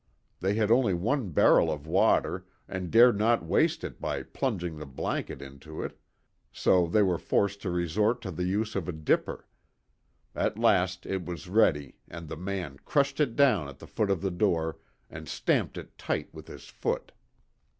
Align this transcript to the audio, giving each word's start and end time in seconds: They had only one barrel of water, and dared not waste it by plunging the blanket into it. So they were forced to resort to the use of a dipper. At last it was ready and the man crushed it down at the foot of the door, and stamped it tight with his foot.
They 0.39 0.55
had 0.55 0.71
only 0.71 0.95
one 0.95 1.29
barrel 1.29 1.71
of 1.71 1.85
water, 1.85 2.47
and 2.67 2.89
dared 2.89 3.19
not 3.19 3.45
waste 3.45 3.83
it 3.83 4.01
by 4.01 4.23
plunging 4.23 4.79
the 4.79 4.87
blanket 4.87 5.43
into 5.43 5.83
it. 5.83 5.95
So 6.51 6.87
they 6.87 7.03
were 7.03 7.19
forced 7.19 7.61
to 7.61 7.69
resort 7.69 8.19
to 8.23 8.31
the 8.31 8.45
use 8.45 8.75
of 8.75 8.89
a 8.89 8.93
dipper. 8.93 9.45
At 10.33 10.57
last 10.57 11.05
it 11.05 11.23
was 11.23 11.47
ready 11.47 11.97
and 12.07 12.27
the 12.29 12.35
man 12.35 12.79
crushed 12.83 13.19
it 13.19 13.35
down 13.35 13.67
at 13.69 13.77
the 13.77 13.85
foot 13.85 14.09
of 14.09 14.21
the 14.23 14.31
door, 14.31 14.79
and 15.07 15.29
stamped 15.29 15.77
it 15.77 15.95
tight 15.99 16.33
with 16.33 16.47
his 16.47 16.65
foot. 16.67 17.11